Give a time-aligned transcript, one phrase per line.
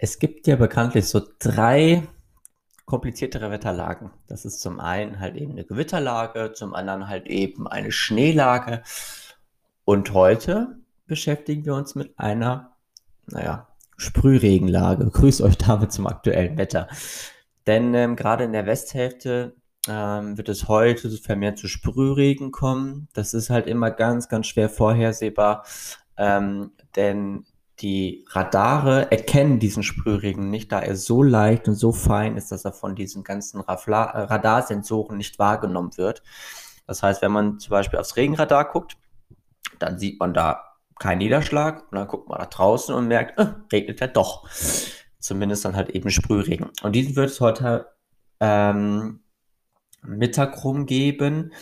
[0.00, 2.06] Es gibt ja bekanntlich so drei
[2.84, 4.10] kompliziertere Wetterlagen.
[4.28, 8.82] Das ist zum einen halt eben eine Gewitterlage, zum anderen halt eben eine Schneelage.
[9.84, 12.76] Und heute beschäftigen wir uns mit einer,
[13.26, 15.10] naja, Sprühregenlage.
[15.10, 16.86] Grüß euch damit zum aktuellen Wetter.
[17.66, 19.56] Denn ähm, gerade in der Westhälfte
[19.88, 23.08] ähm, wird es heute vermehrt zu Sprühregen kommen.
[23.14, 25.64] Das ist halt immer ganz, ganz schwer vorhersehbar,
[26.16, 27.46] ähm, denn
[27.80, 32.64] die Radare erkennen diesen Sprühregen nicht, da er so leicht und so fein ist, dass
[32.64, 36.22] er von diesen ganzen Rafla Radarsensoren nicht wahrgenommen wird.
[36.86, 38.96] Das heißt, wenn man zum Beispiel aufs Regenradar guckt,
[39.78, 40.64] dann sieht man da
[40.98, 44.48] keinen Niederschlag und dann guckt man nach draußen und merkt, äh, regnet ja doch.
[45.20, 46.70] Zumindest dann halt eben Sprühregen.
[46.82, 47.88] Und diesen wird es heute
[48.40, 49.20] ähm,
[50.02, 51.52] Mittag rumgeben.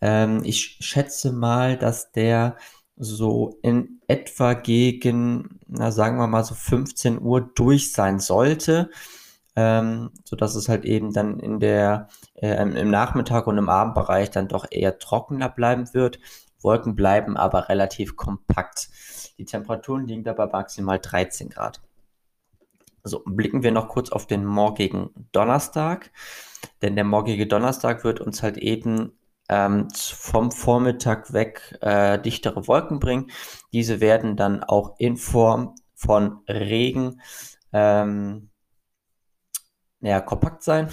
[0.00, 2.56] Ähm, ich schätze mal, dass der
[2.96, 8.90] so in etwa gegen, na sagen wir mal so 15 Uhr durch sein sollte,
[9.54, 14.30] ähm, so dass es halt eben dann in der äh, im Nachmittag und im Abendbereich
[14.30, 16.18] dann doch eher trockener bleiben wird.
[16.60, 18.88] Wolken bleiben aber relativ kompakt.
[19.38, 21.80] Die Temperaturen liegen dabei maximal 13 Grad.
[23.04, 26.10] So, blicken wir noch kurz auf den morgigen Donnerstag,
[26.82, 29.12] denn der morgige Donnerstag wird uns halt eben
[29.48, 33.30] ähm, vom Vormittag weg äh, dichtere Wolken bringen.
[33.72, 37.20] Diese werden dann auch in Form von Regen
[37.72, 38.50] ähm,
[40.00, 40.88] ja, kompakt sein.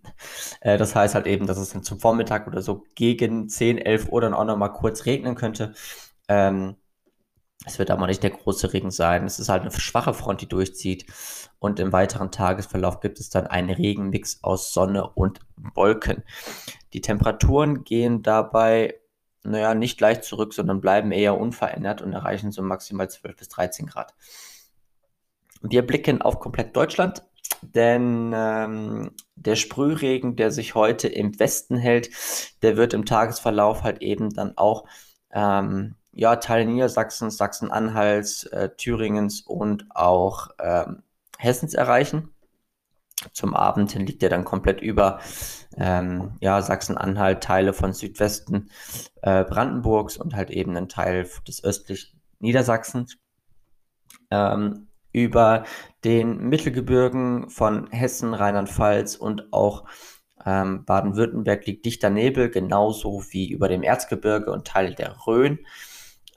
[0.60, 4.08] äh, das heißt halt eben, dass es dann zum Vormittag oder so gegen 10, 11
[4.10, 5.74] Uhr dann auch nochmal kurz regnen könnte.
[6.28, 6.76] Ähm,
[7.66, 9.24] es wird aber nicht der große Regen sein.
[9.24, 11.04] Es ist halt eine schwache Front, die durchzieht.
[11.58, 15.40] Und im weiteren Tagesverlauf gibt es dann einen Regenmix aus Sonne und
[15.74, 16.22] Wolken.
[16.92, 18.94] Die Temperaturen gehen dabei,
[19.42, 23.86] naja, nicht leicht zurück, sondern bleiben eher unverändert und erreichen so maximal 12 bis 13
[23.86, 24.14] Grad.
[25.60, 27.24] Wir blicken auf komplett Deutschland,
[27.62, 32.10] denn ähm, der Sprühregen, der sich heute im Westen hält,
[32.62, 34.84] der wird im Tagesverlauf halt eben dann auch
[35.32, 41.02] ähm, ja, Teile Niedersachsens, Sachsen-Anhalts, äh, Thüringens und auch ähm,
[41.38, 42.30] Hessens erreichen.
[43.32, 45.20] Zum Abend hin liegt er dann komplett über
[45.76, 48.70] ähm, ja, Sachsen-Anhalt, Teile von Südwesten
[49.22, 53.18] äh, Brandenburgs und halt eben ein Teil des östlichen Niedersachsens.
[54.30, 55.64] Ähm, über
[56.04, 59.84] den Mittelgebirgen von Hessen, Rheinland-Pfalz und auch
[60.44, 65.58] ähm, Baden-Württemberg liegt dichter Nebel, genauso wie über dem Erzgebirge und Teil der Rhön.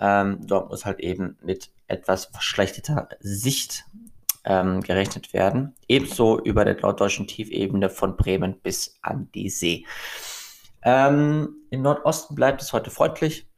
[0.00, 3.84] Ähm, dort muss halt eben mit etwas verschlechterter Sicht
[4.44, 5.74] ähm, gerechnet werden.
[5.88, 9.86] Ebenso über der norddeutschen Tiefebene von Bremen bis an die See.
[10.82, 13.48] Ähm, Im Nordosten bleibt es heute freundlich.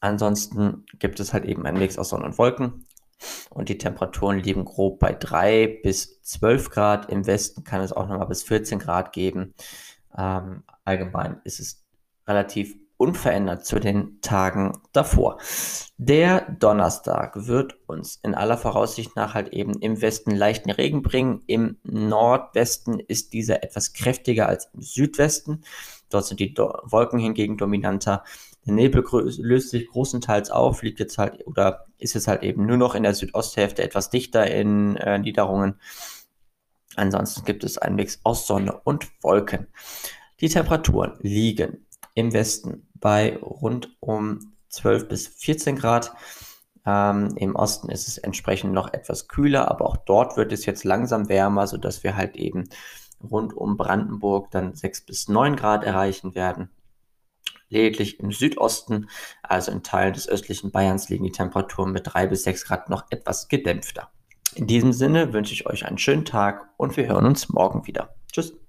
[0.00, 2.86] Ansonsten gibt es halt eben einen Mix aus Sonne und Wolken.
[3.48, 7.10] Und die Temperaturen liegen grob bei 3 bis 12 Grad.
[7.10, 9.54] Im Westen kann es auch nochmal bis 14 Grad geben.
[10.16, 11.82] Ähm, allgemein ist es
[12.26, 15.38] relativ unverändert zu den Tagen davor.
[15.96, 21.42] Der Donnerstag wird uns in aller Voraussicht nach halt eben im Westen leichten Regen bringen.
[21.46, 25.62] Im Nordwesten ist dieser etwas kräftiger als im Südwesten.
[26.10, 28.22] Dort sind die Do Wolken hingegen dominanter.
[28.66, 32.76] Der Nebel löst sich großenteils auf, liegt jetzt halt oder ist jetzt halt eben nur
[32.76, 35.80] noch in der Südosthälfte etwas dichter in äh, Niederungen.
[36.96, 39.66] Ansonsten gibt es einen Mix aus Sonne und Wolken.
[40.40, 46.14] Die Temperaturen liegen im Westen bei rund um 12 bis 14 Grad.
[46.86, 50.84] Ähm, Im Osten ist es entsprechend noch etwas kühler, aber auch dort wird es jetzt
[50.84, 52.68] langsam wärmer, sodass wir halt eben
[53.22, 56.70] rund um Brandenburg dann 6 bis 9 Grad erreichen werden.
[57.68, 59.08] Lediglich im Südosten,
[59.42, 63.06] also in Teilen des östlichen Bayerns, liegen die Temperaturen mit 3 bis 6 Grad noch
[63.10, 64.10] etwas gedämpfter.
[64.54, 68.14] In diesem Sinne wünsche ich euch einen schönen Tag und wir hören uns morgen wieder.
[68.30, 68.63] Tschüss.